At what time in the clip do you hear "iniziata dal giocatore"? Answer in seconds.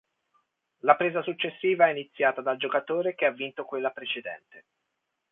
1.91-3.13